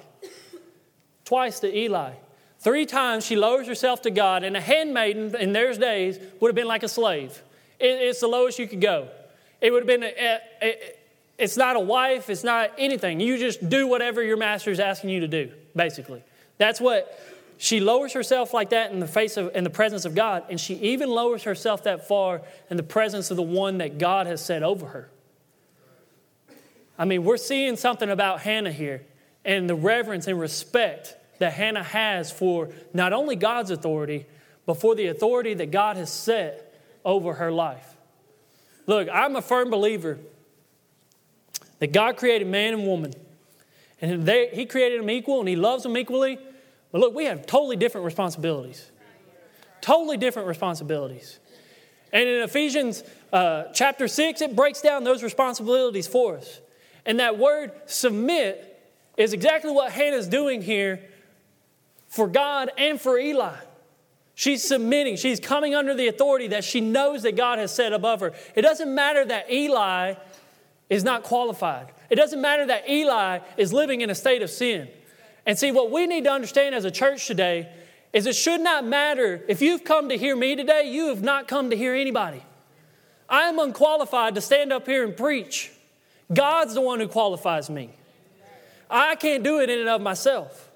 [1.25, 2.12] Twice to Eli.
[2.61, 6.55] Three times she lowers herself to God, and a handmaiden in their days would have
[6.55, 7.42] been like a slave.
[7.79, 9.09] It, it's the lowest you could go.
[9.62, 10.94] It would have been, a, a,
[11.38, 13.18] it's not a wife, it's not anything.
[13.18, 16.23] You just do whatever your master is asking you to do, basically.
[16.59, 17.18] That's what
[17.57, 20.61] she lowers herself like that in the face of in the presence of God, and
[20.61, 24.44] she even lowers herself that far in the presence of the one that God has
[24.44, 25.11] set over her.
[26.99, 29.03] I mean, we're seeing something about Hannah here
[29.46, 34.26] and the reverence and respect that Hannah has for not only God's authority,
[34.66, 37.96] but for the authority that God has set over her life.
[38.87, 40.18] Look, I'm a firm believer
[41.79, 43.14] that God created man and woman,
[44.00, 46.38] and they, He created them equal and He loves them equally.
[46.92, 48.90] But look, we have totally different responsibilities.
[49.81, 51.38] Totally different responsibilities.
[52.12, 56.61] And in Ephesians uh, chapter 6, it breaks down those responsibilities for us.
[57.07, 58.66] And that word submit
[59.16, 61.00] is exactly what Hannah's doing here
[62.11, 63.55] for God and for Eli.
[64.35, 65.16] She's submitting.
[65.16, 68.33] She's coming under the authority that she knows that God has set above her.
[68.55, 70.14] It doesn't matter that Eli
[70.88, 71.92] is not qualified.
[72.11, 74.88] It doesn't matter that Eli is living in a state of sin.
[75.46, 77.73] And see, what we need to understand as a church today
[78.12, 81.46] is it should not matter if you've come to hear me today, you have not
[81.46, 82.42] come to hear anybody.
[83.29, 85.70] I am unqualified to stand up here and preach.
[86.33, 87.90] God's the one who qualifies me.
[88.90, 90.70] I can't do it in and of myself.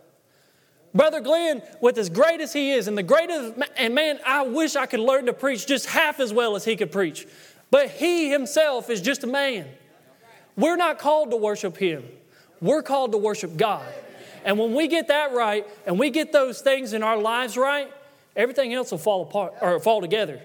[0.94, 4.76] Brother Glenn, with as great as he is, and the greatest, and man, I wish
[4.76, 7.26] I could learn to preach just half as well as he could preach.
[7.70, 9.66] But he himself is just a man.
[10.56, 12.04] We're not called to worship him,
[12.60, 13.86] we're called to worship God.
[14.44, 17.90] And when we get that right, and we get those things in our lives right,
[18.36, 20.40] everything else will fall apart or fall together.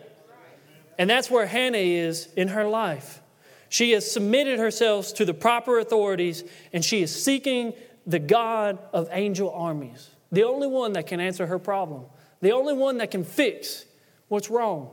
[0.98, 3.22] And that's where Hannah is in her life.
[3.68, 7.74] She has submitted herself to the proper authorities, and she is seeking
[8.08, 12.06] the God of angel armies the only one that can answer her problem,
[12.42, 13.86] the only one that can fix
[14.28, 14.89] what's wrong.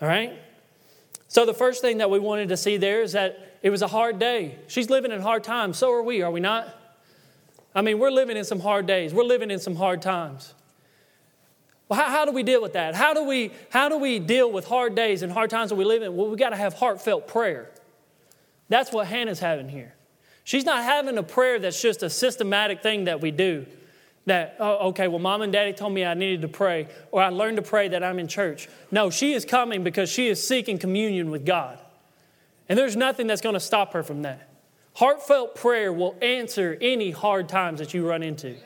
[0.00, 0.38] All right?
[1.28, 3.86] So, the first thing that we wanted to see there is that it was a
[3.86, 4.58] hard day.
[4.68, 5.78] She's living in hard times.
[5.78, 6.74] So are we, are we not?
[7.74, 10.54] I mean, we're living in some hard days, we're living in some hard times.
[11.88, 12.94] Well, how, how do we deal with that?
[12.94, 15.84] How do, we, how do we deal with hard days and hard times that we
[15.84, 16.16] live in?
[16.16, 17.68] Well, we got to have heartfelt prayer.
[18.68, 19.94] That's what Hannah's having here.
[20.44, 23.66] She's not having a prayer that's just a systematic thing that we do
[24.26, 27.30] that, oh, okay, well, mom and daddy told me I needed to pray, or I
[27.30, 28.68] learned to pray that I'm in church.
[28.90, 31.78] No, she is coming because she is seeking communion with God.
[32.68, 34.48] And there's nothing that's going to stop her from that.
[34.94, 38.56] Heartfelt prayer will answer any hard times that you run into.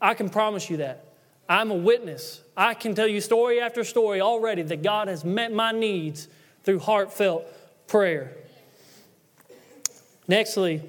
[0.00, 1.04] I can promise you that.
[1.48, 2.40] I'm a witness.
[2.56, 6.28] I can tell you story after story already that God has met my needs
[6.64, 7.46] through heartfelt
[7.86, 8.32] prayer.
[10.28, 10.82] Nextly,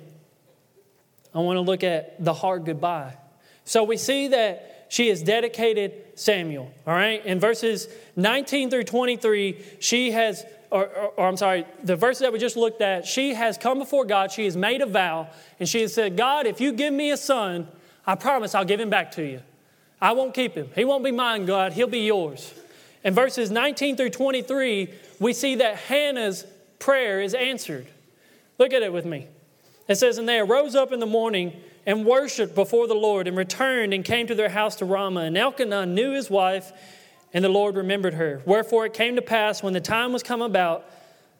[1.33, 3.17] I want to look at the hard goodbye.
[3.65, 7.25] So we see that she has dedicated Samuel, all right?
[7.25, 12.31] In verses 19 through 23, she has, or, or, or, I'm sorry, the verses that
[12.31, 15.67] we just looked at, she has come before God, she has made a vow, and
[15.67, 17.67] she has said, God, if you give me a son,
[18.05, 19.41] I promise I'll give him back to you.
[19.99, 20.69] I won't keep him.
[20.75, 22.53] He won't be mine, God, he'll be yours.
[23.03, 26.45] In verses 19 through 23, we see that Hannah's
[26.79, 27.87] prayer is answered.
[28.59, 29.27] Look at it with me.
[29.87, 31.53] It says, And they arose up in the morning
[31.85, 35.21] and worshiped before the Lord and returned and came to their house to Ramah.
[35.21, 36.71] And Elkanah knew his wife,
[37.33, 38.41] and the Lord remembered her.
[38.45, 40.85] Wherefore it came to pass when the time was come about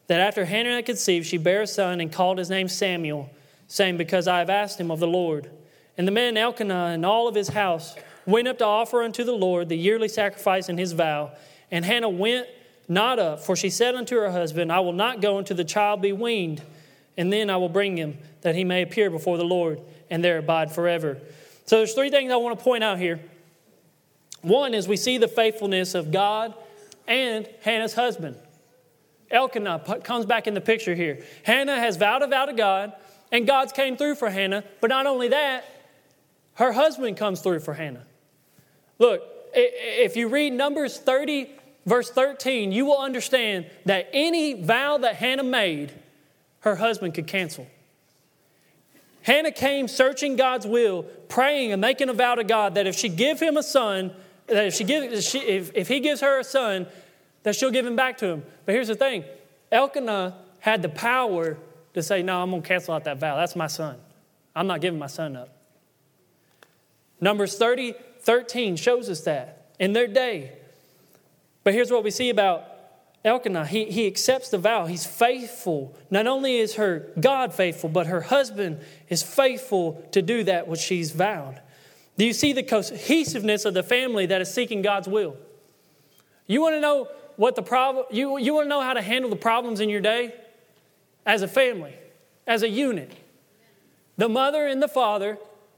[0.08, 3.29] that after Hannah had conceived, she bare a son and called his name Samuel,
[3.67, 5.49] saying, Because I have asked him of the Lord.
[5.97, 9.34] And the man Elkanah and all of his house went up to offer unto the
[9.34, 11.32] Lord the yearly sacrifice and his vow.
[11.71, 12.47] And Hannah went
[12.88, 16.01] not up, for she said unto her husband, I will not go until the child
[16.01, 16.62] be weaned,
[17.15, 19.79] and then I will bring him, that he may appear before the Lord
[20.13, 21.17] and there abide forever.
[21.65, 23.19] So there's three things I want to point out here.
[24.43, 26.54] One is we see the faithfulness of God
[27.08, 28.36] and Hannah's husband.
[29.32, 31.23] Elkanah comes back in the picture here.
[31.41, 32.93] Hannah has vowed a vow to God,
[33.32, 34.63] and God's came through for Hannah.
[34.82, 35.65] But not only that,
[36.56, 38.06] her husband comes through for Hannah.
[38.99, 39.23] Look,
[39.56, 41.49] if you read Numbers 30,
[41.88, 45.91] verse 13, you will understand that any vow that Hannah made,
[46.60, 47.65] her husband could cancel.
[49.24, 53.10] Hannah came searching God's will, praying and making a vow to God that if she
[53.10, 54.12] give him a son,
[54.48, 56.88] that if, she give, if, she, if, if he gives her a son,
[57.44, 58.44] that she'll give him back to him.
[58.66, 59.24] But here's the thing
[59.72, 61.58] Elkanah had the power
[61.94, 63.38] to say, No, I'm going to cancel out that vow.
[63.38, 63.98] That's my son.
[64.56, 65.50] I'm not giving my son up.
[67.22, 70.52] Numbers 30, 13 shows us that in their day.
[71.64, 72.66] But here's what we see about
[73.26, 74.86] Elkanah, he, he accepts the vow.
[74.86, 75.96] He's faithful.
[76.12, 80.82] Not only is her God faithful, but her husband is faithful to do that which
[80.82, 81.62] she's vowed.
[82.18, 85.38] Do you see the cohesiveness of the family that is seeking God's will?
[86.48, 87.08] You want to know
[87.38, 90.02] what the problem, you, you want to know how to handle the problems in your
[90.02, 90.34] day?
[91.26, 91.94] As a family,
[92.46, 93.16] as a unit.
[94.18, 95.38] The mother and the father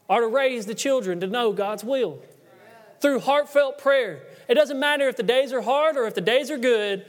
[0.10, 2.20] are to raise the children to know God's will
[3.00, 4.24] through heartfelt prayer.
[4.48, 7.06] It doesn't matter if the days are hard or if the days are good,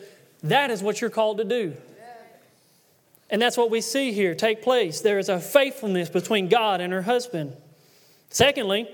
[0.50, 1.76] that is what you're called to do.
[3.28, 5.00] And that's what we see here take place.
[5.00, 7.54] There is a faithfulness between God and her husband.
[8.30, 8.88] Secondly,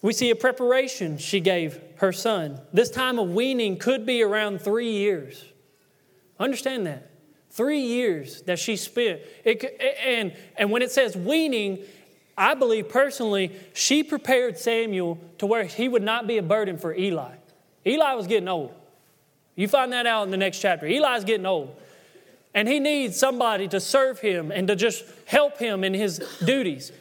[0.00, 2.60] We see a preparation she gave her son.
[2.72, 5.44] This time of weaning could be around three years.
[6.38, 7.10] Understand that.
[7.50, 9.20] Three years that she spent.
[9.44, 9.64] It,
[10.04, 11.80] and, and when it says weaning,
[12.36, 16.94] I believe personally, she prepared Samuel to where he would not be a burden for
[16.94, 17.34] Eli.
[17.84, 18.72] Eli was getting old.
[19.58, 20.86] You find that out in the next chapter.
[20.86, 21.74] Eli's getting old.
[22.54, 26.92] And he needs somebody to serve him and to just help him in his duties.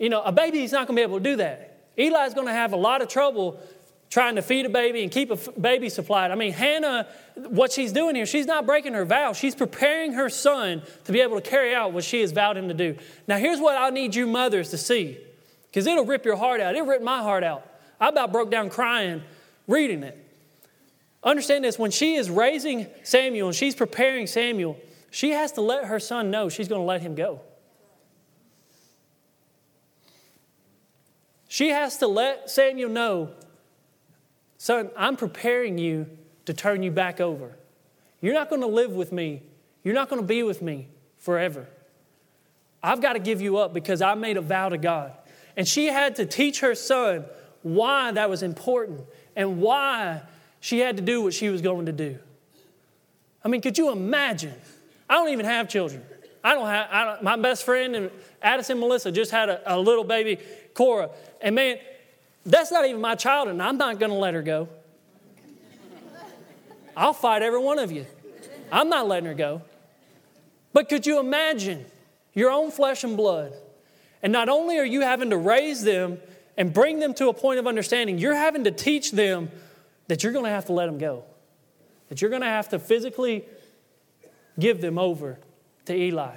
[0.00, 1.90] You know, a baby is not going to be able to do that.
[1.96, 3.60] Eli's going to have a lot of trouble
[4.10, 6.32] trying to feed a baby and keep a baby supplied.
[6.32, 9.32] I mean, Hannah, what she's doing here, she's not breaking her vow.
[9.32, 12.66] She's preparing her son to be able to carry out what she has vowed him
[12.66, 12.96] to do.
[13.28, 15.18] Now, here's what I need you mothers to see,
[15.68, 16.74] because it'll rip your heart out.
[16.74, 17.64] It ripped my heart out.
[18.00, 19.22] I about broke down crying
[19.68, 20.24] reading it.
[21.26, 24.78] Understand this when she is raising Samuel and she's preparing Samuel,
[25.10, 27.40] she has to let her son know she's going to let him go.
[31.48, 33.30] She has to let Samuel know,
[34.56, 36.06] son, I'm preparing you
[36.44, 37.56] to turn you back over.
[38.20, 39.42] You're not going to live with me,
[39.82, 40.86] you're not going to be with me
[41.18, 41.66] forever.
[42.84, 45.12] I've got to give you up because I made a vow to God.
[45.56, 47.24] And she had to teach her son
[47.62, 49.00] why that was important
[49.34, 50.22] and why
[50.60, 52.18] she had to do what she was going to do.
[53.44, 54.54] I mean, could you imagine?
[55.08, 56.02] I don't even have children.
[56.42, 58.10] I don't have, I don't, my best friend and
[58.42, 60.38] Addison Melissa just had a, a little baby,
[60.74, 61.10] Cora.
[61.40, 61.78] And man,
[62.44, 64.68] that's not even my child, and I'm not going to let her go.
[66.96, 68.06] I'll fight every one of you.
[68.72, 69.62] I'm not letting her go.
[70.72, 71.84] But could you imagine
[72.34, 73.52] your own flesh and blood?
[74.22, 76.18] And not only are you having to raise them
[76.56, 79.50] and bring them to a point of understanding, you're having to teach them
[80.08, 81.24] that you're going to have to let them go,
[82.08, 83.44] that you're going to have to physically
[84.58, 85.38] give them over
[85.86, 86.36] to Eli.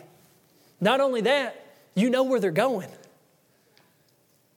[0.82, 2.89] Not only that, you know where they're going.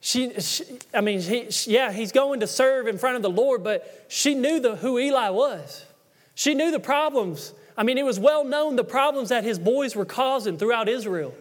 [0.00, 3.30] She, she I mean, he, she, yeah, he's going to serve in front of the
[3.30, 5.84] Lord, but she knew the, who Eli was.
[6.34, 7.52] She knew the problems.
[7.76, 11.34] I mean, it was well known the problems that his boys were causing throughout Israel.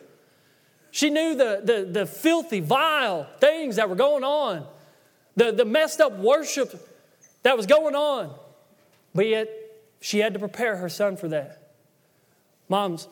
[0.91, 4.65] She knew the, the, the filthy, vile things that were going on,
[5.35, 6.90] the, the messed up worship
[7.43, 8.33] that was going on.
[9.13, 9.49] But yet,
[9.99, 11.73] she had to prepare her son for that.
[12.69, 13.07] Moms,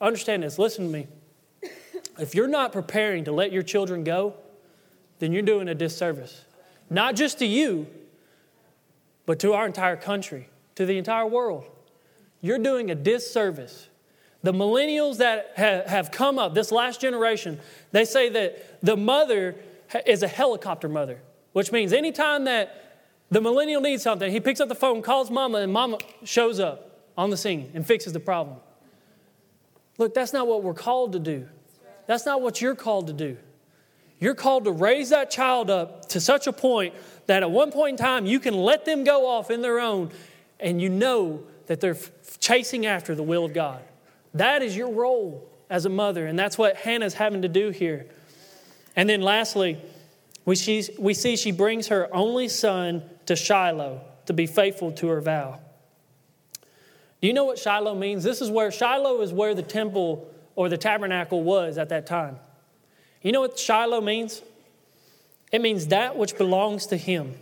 [0.00, 0.58] understand this.
[0.58, 1.06] Listen to me.
[2.18, 4.34] If you're not preparing to let your children go,
[5.18, 6.44] then you're doing a disservice.
[6.90, 7.86] Not just to you,
[9.26, 11.64] but to our entire country, to the entire world.
[12.40, 13.88] You're doing a disservice.
[14.42, 17.60] The millennials that have come up, this last generation,
[17.92, 19.56] they say that the mother
[20.06, 21.20] is a helicopter mother,
[21.52, 22.85] which means anytime that
[23.30, 24.30] the millennial needs something.
[24.30, 27.86] He picks up the phone, calls mama, and mama shows up on the scene and
[27.86, 28.58] fixes the problem.
[29.98, 31.48] Look, that's not what we're called to do.
[32.06, 33.36] That's not what you're called to do.
[34.18, 36.94] You're called to raise that child up to such a point
[37.26, 40.10] that at one point in time you can let them go off in their own
[40.60, 41.96] and you know that they're
[42.38, 43.82] chasing after the will of God.
[44.34, 48.06] That is your role as a mother, and that's what Hannah's having to do here.
[48.94, 49.78] And then lastly,
[50.44, 55.08] we see, we see she brings her only son to Shiloh to be faithful to
[55.08, 55.60] her vow.
[57.20, 58.24] Do you know what Shiloh means?
[58.24, 62.38] This is where Shiloh is where the temple or the tabernacle was at that time.
[63.22, 64.42] You know what Shiloh means?
[65.52, 67.34] It means that which belongs to him.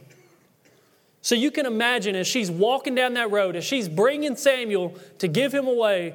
[1.23, 5.29] So you can imagine as she's walking down that road, as she's bringing Samuel to
[5.29, 6.14] give him away,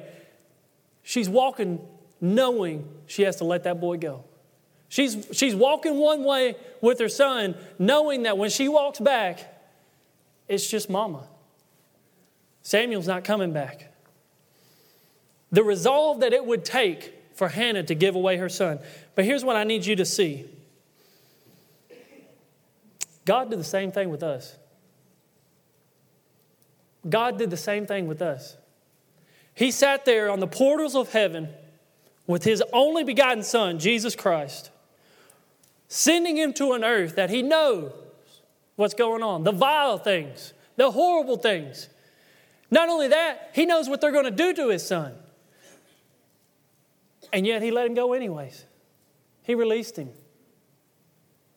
[1.02, 1.80] she's walking
[2.20, 4.24] knowing she has to let that boy go.
[4.88, 9.49] She's, she's walking one way with her son, knowing that when she walks back,
[10.50, 11.22] it's just mama.
[12.62, 13.92] Samuel's not coming back.
[15.52, 18.80] The resolve that it would take for Hannah to give away her son.
[19.14, 20.46] But here's what I need you to see
[23.24, 24.56] God did the same thing with us.
[27.08, 28.56] God did the same thing with us.
[29.54, 31.48] He sat there on the portals of heaven
[32.26, 34.70] with his only begotten Son, Jesus Christ,
[35.86, 37.92] sending him to an earth that he knows
[38.80, 41.88] what's going on, the vile things, the horrible things.
[42.70, 45.12] Not only that, he knows what they're going to do to his son.
[47.32, 48.64] And yet he let him go anyways.
[49.42, 50.10] He released him.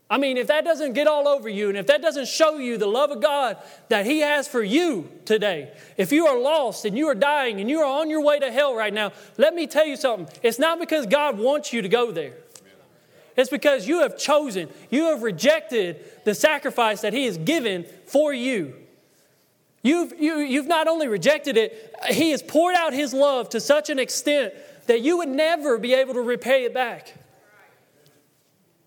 [0.09, 2.77] I mean, if that doesn't get all over you and if that doesn't show you
[2.77, 3.57] the love of God
[3.87, 7.67] that He has for you today, if you are lost and you are dying and
[7.67, 10.27] you are on your way to hell right now, let me tell you something.
[10.43, 12.33] It's not because God wants you to go there.
[13.35, 18.33] It's because you have chosen, you have rejected the sacrifice that He has given for
[18.33, 18.75] you.
[19.81, 23.49] You've, you, have you have not only rejected it, He has poured out His love
[23.49, 24.53] to such an extent
[24.87, 27.13] that you would never be able to repay it back.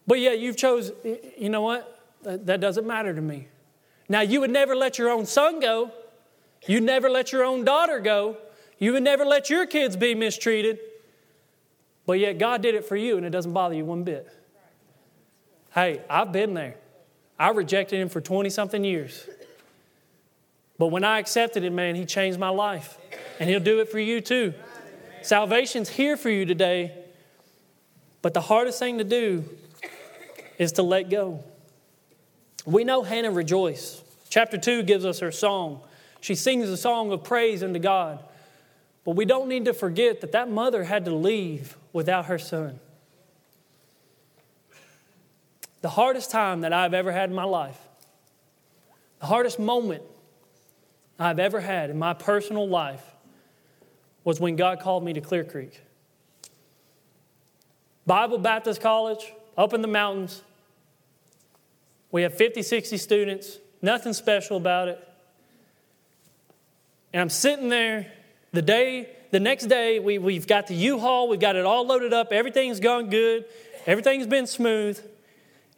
[0.06, 0.92] But yeah, you've chose,
[1.36, 1.92] you know what?
[2.22, 3.48] That doesn't matter to me.
[4.08, 5.90] Now, you would never let your own son go.
[6.66, 8.36] You'd never let your own daughter go.
[8.78, 10.78] You would never let your kids be mistreated.
[12.06, 14.28] But yet, God did it for you, and it doesn't bother you one bit.
[15.74, 16.76] Hey, I've been there.
[17.38, 19.28] I rejected Him for 20 something years.
[20.78, 22.96] But when I accepted Him, man, He changed my life.
[23.40, 24.54] And He'll do it for you too.
[25.22, 26.92] Salvation's here for you today.
[28.22, 29.44] But the hardest thing to do
[30.58, 31.44] is to let go.
[32.64, 34.02] We know Hannah rejoiced.
[34.30, 35.80] Chapter 2 gives us her song.
[36.20, 38.20] She sings a song of praise unto God.
[39.04, 42.78] But we don't need to forget that that mother had to leave without her son.
[45.80, 47.78] The hardest time that I've ever had in my life,
[49.18, 50.02] the hardest moment
[51.18, 53.02] I've ever had in my personal life
[54.24, 55.80] was when God called me to Clear Creek.
[58.04, 60.42] Bible Baptist College, up in the mountains.
[62.12, 65.08] We have 50, 60 students, nothing special about it.
[67.14, 68.12] And I'm sitting there
[68.52, 72.12] the day, the next day, we, we've got the U-Haul, we've got it all loaded
[72.12, 73.44] up, everything's gone good,
[73.86, 75.00] everything's been smooth.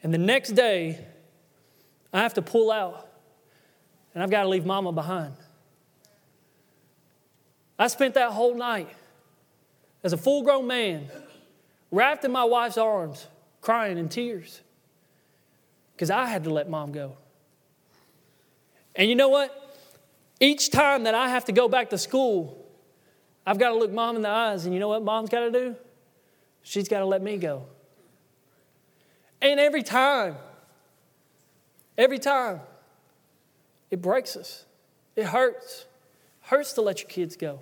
[0.03, 1.05] And the next day,
[2.13, 3.09] I have to pull out
[4.15, 5.35] and I've got to leave mama behind.
[7.79, 8.89] I spent that whole night
[10.03, 11.09] as a full grown man
[11.91, 13.27] wrapped in my wife's arms,
[13.61, 14.61] crying in tears
[15.95, 17.17] because I had to let mom go.
[18.97, 19.77] And you know what?
[20.41, 22.68] Each time that I have to go back to school,
[23.49, 25.51] I've got to look mom in the eyes, and you know what mom's got to
[25.51, 25.75] do?
[26.63, 27.65] She's got to let me go.
[29.41, 30.37] And every time,
[31.97, 32.61] every time,
[33.91, 34.67] it breaks us.
[35.17, 35.87] It hurts.
[36.43, 37.61] It hurts to let your kids go.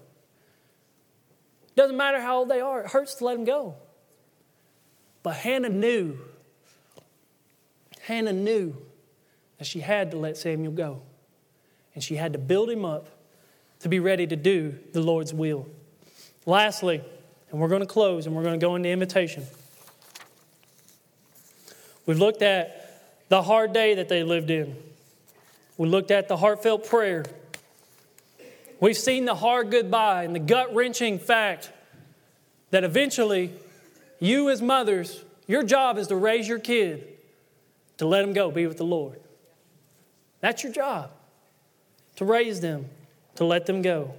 [1.77, 3.77] Doesn't matter how old they are, it hurts to let them go.
[5.23, 6.19] But Hannah knew,
[8.01, 8.75] Hannah knew
[9.59, 11.03] that she had to let Samuel go.
[11.95, 13.16] And she had to build him up
[13.81, 15.67] to be ready to do the Lord's will.
[16.45, 17.03] Lastly,
[17.51, 19.45] and we're going to close and we're going to go into invitation.
[22.07, 24.77] We've looked at the hard day that they lived in.
[25.77, 27.25] We looked at the heartfelt prayer.
[28.81, 31.71] We've seen the hard goodbye and the gut wrenching fact
[32.71, 33.53] that eventually,
[34.21, 37.07] you as mothers, your job is to raise your kid
[37.99, 39.21] to let them go be with the Lord.
[40.41, 41.11] That's your job,
[42.17, 42.87] to raise them,
[43.37, 44.15] to let them go.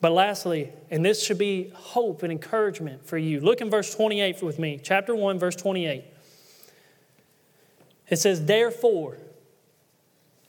[0.00, 3.40] But lastly, and this should be hope and encouragement for you.
[3.40, 6.04] Look in verse 28 with me, chapter 1, verse 28.
[8.10, 9.16] It says, Therefore,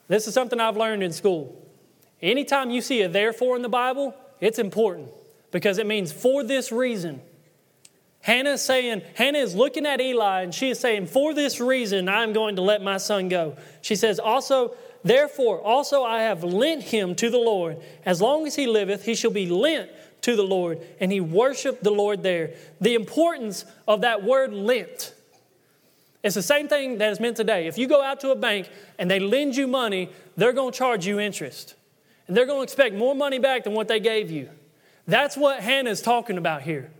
[0.08, 1.56] this is something I've learned in school.
[2.20, 5.08] Anytime you see a therefore in the Bible, it's important
[5.50, 7.20] because it means for this reason.
[8.20, 12.08] Hannah is saying, Hannah is looking at Eli and she is saying, For this reason,
[12.08, 13.56] I'm going to let my son go.
[13.82, 14.74] She says, Also,
[15.06, 17.78] therefore, also I have lent him to the Lord.
[18.04, 19.90] As long as he liveth, he shall be lent
[20.22, 20.80] to the Lord.
[21.00, 22.54] And he worshiped the Lord there.
[22.80, 25.14] The importance of that word lent
[26.26, 27.68] it's the same thing that is meant today.
[27.68, 30.76] If you go out to a bank and they lend you money, they're going to
[30.76, 31.76] charge you interest.
[32.26, 34.50] And they're going to expect more money back than what they gave you.
[35.06, 36.90] That's what Hannah is talking about here.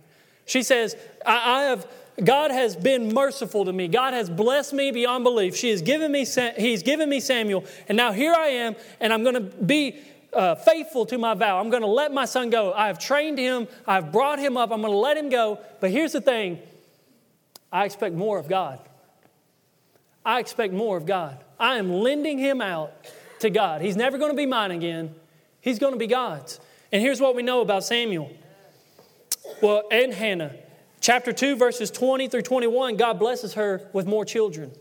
[0.45, 0.95] She says,
[1.25, 1.87] I, I have,
[2.23, 3.87] God has been merciful to me.
[3.87, 5.55] God has blessed me beyond belief.
[5.55, 6.25] She has given me,
[6.57, 7.63] He's given me Samuel.
[7.87, 9.99] And now here I am, and I'm going to be
[10.33, 11.59] uh, faithful to my vow.
[11.59, 12.73] I'm going to let my son go.
[12.73, 13.67] I have trained him.
[13.85, 14.71] I've brought him up.
[14.71, 15.59] I'm going to let him go.
[15.79, 16.59] But here's the thing
[17.71, 18.79] I expect more of God.
[20.25, 21.43] I expect more of God.
[21.59, 22.93] I am lending him out
[23.39, 23.81] to God.
[23.81, 25.13] He's never going to be mine again,
[25.61, 26.59] he's going to be God's.
[26.91, 28.31] And here's what we know about Samuel.
[29.61, 30.53] Well, and Hannah.
[31.07, 34.73] Chapter 2, verses 20 through 21, God blesses her with more children.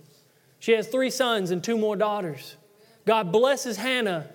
[0.58, 2.56] She has three sons and two more daughters.
[3.04, 4.26] God blesses Hannah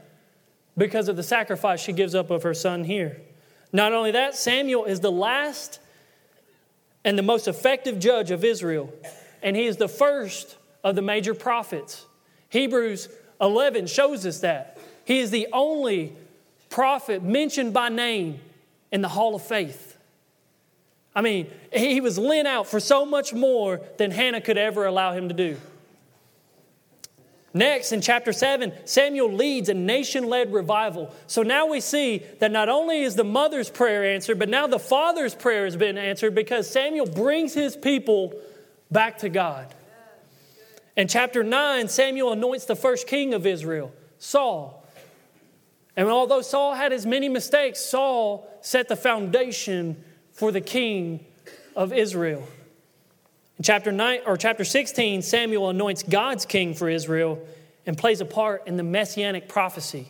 [0.77, 3.19] because of the sacrifice she gives up of her son here.
[3.73, 5.81] Not only that, Samuel is the last
[7.03, 8.89] and the most effective judge of Israel,
[9.43, 12.05] and he is the first of the major prophets.
[12.47, 13.09] Hebrews
[13.41, 14.77] 11 shows us that.
[15.03, 16.15] He is the only
[16.69, 18.39] prophet mentioned by name
[18.93, 19.90] in the Hall of Faith.
[21.13, 25.13] I mean, he was lent out for so much more than Hannah could ever allow
[25.13, 25.57] him to do.
[27.53, 31.13] Next, in chapter 7, Samuel leads a nation led revival.
[31.27, 34.79] So now we see that not only is the mother's prayer answered, but now the
[34.79, 38.33] father's prayer has been answered because Samuel brings his people
[38.89, 39.73] back to God.
[40.95, 44.85] In chapter 9, Samuel anoints the first king of Israel, Saul.
[45.97, 50.01] And although Saul had as many mistakes, Saul set the foundation
[50.33, 51.25] for the king
[51.75, 52.47] of Israel.
[53.57, 57.39] In chapter 9 or chapter 16, Samuel anoints God's king for Israel
[57.85, 60.07] and plays a part in the messianic prophecy.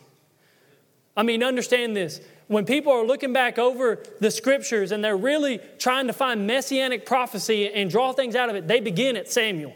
[1.16, 2.20] I mean, understand this.
[2.48, 7.06] When people are looking back over the scriptures and they're really trying to find messianic
[7.06, 9.74] prophecy and draw things out of it, they begin at Samuel.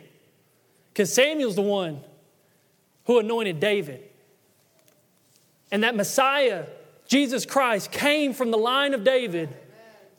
[0.92, 2.00] Because Samuel's the one
[3.04, 4.02] who anointed David.
[5.70, 6.66] And that Messiah,
[7.06, 9.54] Jesus Christ, came from the line of David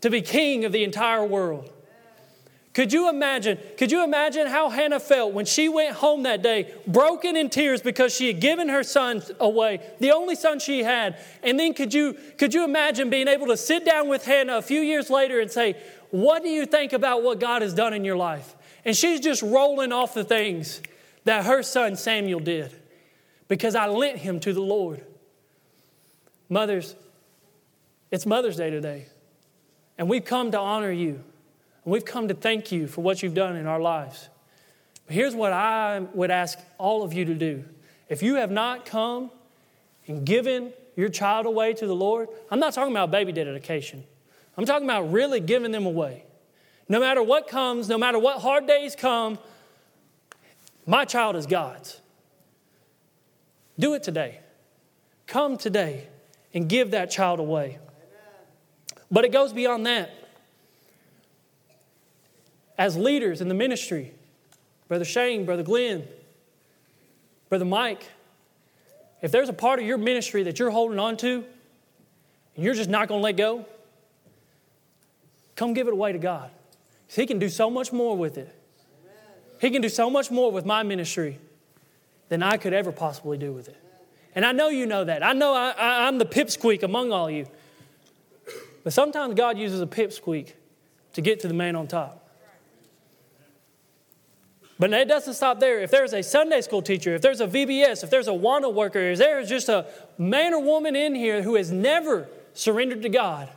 [0.02, 1.72] to be king of the entire world.
[2.78, 3.58] Could you imagine?
[3.76, 7.82] Could you imagine how Hannah felt when she went home that day, broken in tears
[7.82, 11.18] because she had given her son away, the only son she had?
[11.42, 14.62] And then could you could you imagine being able to sit down with Hannah a
[14.62, 15.76] few years later and say,
[16.12, 18.54] "What do you think about what God has done in your life?"
[18.86, 20.80] And she's just rolling off the things
[21.24, 22.72] that her son Samuel did
[23.48, 25.04] because I lent him to the Lord.
[26.48, 26.96] Mothers,
[28.12, 29.08] it's Mother's Day today,
[29.98, 31.24] and we've come to honor you.
[31.84, 34.30] And we've come to thank you for what you've done in our lives.
[35.06, 37.64] But here's what I would ask all of you to do.
[38.10, 39.32] If you have not come
[40.06, 44.04] and given your child away to the Lord, I'm not talking about baby dedication.
[44.58, 46.24] I'm talking about really giving them away.
[46.90, 49.38] No matter what comes, no matter what hard days come,
[50.86, 52.02] my child is God's.
[53.78, 54.40] Do it today.
[55.28, 56.08] Come today
[56.54, 57.80] and give that child away.
[59.10, 60.12] But it goes beyond that
[62.78, 64.14] as leaders in the ministry,
[64.88, 66.08] Brother Shane, Brother Glenn,
[67.50, 68.06] Brother Mike,
[69.22, 71.44] if there's a part of your ministry that you're holding on to
[72.56, 73.66] and you're just not going to let go,
[75.56, 76.52] come give it away to God.
[77.08, 78.54] He can do so much more with it.
[79.60, 81.40] He can do so much more with my ministry
[82.30, 83.78] than I could ever possibly do with it.
[84.36, 85.24] And I know you know that.
[85.24, 87.48] I know I, am the pipsqueak among all you.
[88.88, 90.54] But sometimes God uses a pipsqueak
[91.12, 92.26] to get to the man on top.
[94.80, 95.82] But it doesn't stop there.
[95.82, 99.20] If there's a Sunday school teacher, if there's a VBS, if there's AWANA worker, if
[99.20, 103.50] there's just a man or woman in here who has never surrendered to God,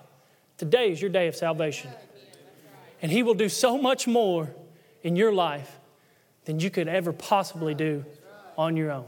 [0.58, 1.92] today is your day of salvation.
[3.00, 4.52] And He will do so much more
[5.04, 5.78] in your life
[6.44, 8.04] than you could ever possibly do
[8.58, 9.06] on your own.